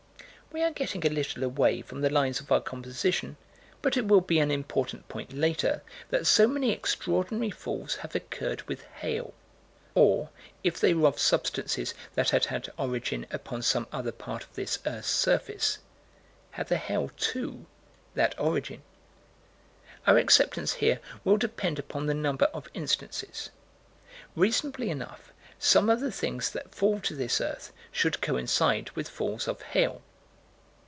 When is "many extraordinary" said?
6.45-7.51